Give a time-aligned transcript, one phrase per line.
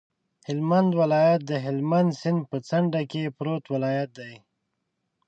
[0.47, 4.33] هلمند ولایت د هلمند سیند په څنډه کې پروت ولایت دی.